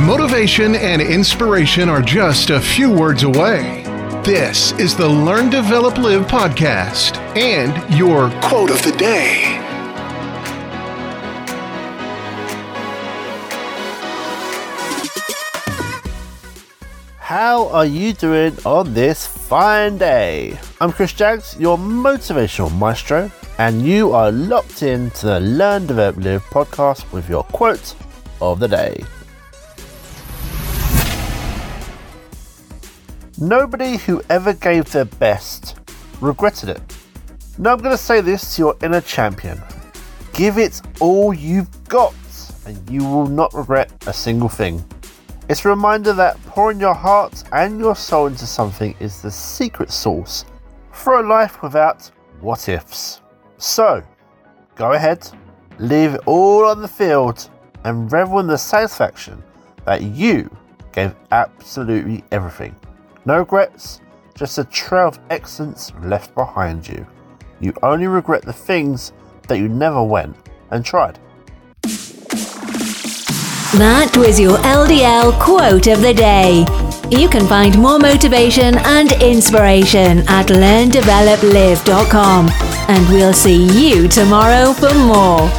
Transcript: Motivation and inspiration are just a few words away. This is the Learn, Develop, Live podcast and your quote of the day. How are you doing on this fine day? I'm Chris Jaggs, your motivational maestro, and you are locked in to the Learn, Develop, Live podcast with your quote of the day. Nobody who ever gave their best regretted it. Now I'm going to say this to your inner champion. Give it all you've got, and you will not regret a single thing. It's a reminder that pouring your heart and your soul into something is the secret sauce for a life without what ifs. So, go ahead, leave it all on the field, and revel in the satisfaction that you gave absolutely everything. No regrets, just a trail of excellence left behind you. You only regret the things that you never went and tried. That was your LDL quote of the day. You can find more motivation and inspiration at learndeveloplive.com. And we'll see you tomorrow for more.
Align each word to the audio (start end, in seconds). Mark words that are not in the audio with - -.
Motivation 0.00 0.74
and 0.74 1.00
inspiration 1.00 1.88
are 1.88 2.02
just 2.02 2.50
a 2.50 2.60
few 2.60 2.92
words 2.92 3.22
away. 3.22 3.82
This 4.22 4.72
is 4.72 4.94
the 4.94 5.08
Learn, 5.08 5.48
Develop, 5.48 5.96
Live 5.96 6.26
podcast 6.26 7.16
and 7.34 7.72
your 7.96 8.28
quote 8.42 8.70
of 8.70 8.82
the 8.82 8.92
day. 8.92 9.54
How 17.18 17.68
are 17.68 17.86
you 17.86 18.12
doing 18.12 18.54
on 18.66 18.92
this 18.92 19.26
fine 19.26 19.96
day? 19.96 20.58
I'm 20.78 20.92
Chris 20.92 21.14
Jaggs, 21.14 21.58
your 21.58 21.78
motivational 21.78 22.70
maestro, 22.76 23.30
and 23.56 23.80
you 23.80 24.12
are 24.12 24.30
locked 24.30 24.82
in 24.82 25.10
to 25.12 25.26
the 25.26 25.40
Learn, 25.40 25.86
Develop, 25.86 26.18
Live 26.18 26.44
podcast 26.44 27.10
with 27.12 27.30
your 27.30 27.44
quote 27.44 27.94
of 28.42 28.60
the 28.60 28.68
day. 28.68 29.02
Nobody 33.38 33.98
who 33.98 34.22
ever 34.30 34.54
gave 34.54 34.90
their 34.92 35.04
best 35.04 35.76
regretted 36.22 36.70
it. 36.70 36.80
Now 37.58 37.72
I'm 37.72 37.80
going 37.80 37.94
to 37.94 38.02
say 38.02 38.22
this 38.22 38.56
to 38.56 38.62
your 38.62 38.76
inner 38.82 39.02
champion. 39.02 39.60
Give 40.32 40.56
it 40.56 40.80
all 41.00 41.34
you've 41.34 41.84
got, 41.84 42.14
and 42.64 42.90
you 42.90 43.04
will 43.04 43.26
not 43.26 43.52
regret 43.52 43.92
a 44.06 44.12
single 44.14 44.48
thing. 44.48 44.82
It's 45.50 45.66
a 45.66 45.68
reminder 45.68 46.14
that 46.14 46.42
pouring 46.46 46.80
your 46.80 46.94
heart 46.94 47.44
and 47.52 47.78
your 47.78 47.94
soul 47.94 48.28
into 48.28 48.46
something 48.46 48.96
is 49.00 49.20
the 49.20 49.30
secret 49.30 49.90
sauce 49.90 50.46
for 50.90 51.20
a 51.20 51.28
life 51.28 51.62
without 51.62 52.10
what 52.40 52.70
ifs. 52.70 53.20
So, 53.58 54.02
go 54.76 54.94
ahead, 54.94 55.28
leave 55.78 56.14
it 56.14 56.22
all 56.24 56.64
on 56.64 56.80
the 56.80 56.88
field, 56.88 57.50
and 57.84 58.10
revel 58.10 58.38
in 58.38 58.46
the 58.46 58.56
satisfaction 58.56 59.44
that 59.84 60.00
you 60.00 60.50
gave 60.92 61.14
absolutely 61.32 62.24
everything. 62.32 62.74
No 63.26 63.38
regrets, 63.38 64.00
just 64.36 64.58
a 64.58 64.64
trail 64.64 65.08
of 65.08 65.18
excellence 65.30 65.92
left 66.00 66.32
behind 66.36 66.86
you. 66.86 67.04
You 67.58 67.72
only 67.82 68.06
regret 68.06 68.42
the 68.42 68.52
things 68.52 69.12
that 69.48 69.58
you 69.58 69.68
never 69.68 70.04
went 70.04 70.36
and 70.70 70.84
tried. 70.84 71.18
That 73.74 74.16
was 74.16 74.38
your 74.38 74.58
LDL 74.58 75.40
quote 75.40 75.88
of 75.88 76.02
the 76.02 76.14
day. 76.14 76.64
You 77.10 77.28
can 77.28 77.48
find 77.48 77.76
more 77.76 77.98
motivation 77.98 78.78
and 78.78 79.10
inspiration 79.20 80.18
at 80.28 80.46
learndeveloplive.com. 80.46 82.48
And 82.88 83.08
we'll 83.08 83.34
see 83.34 83.66
you 83.76 84.06
tomorrow 84.06 84.72
for 84.72 84.94
more. 84.94 85.50